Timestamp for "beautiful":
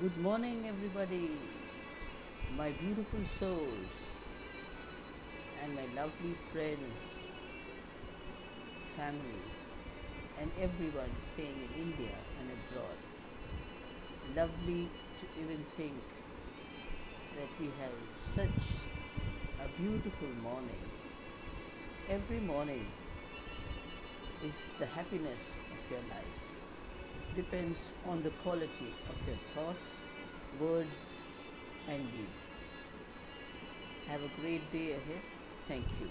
2.72-3.20, 19.80-20.28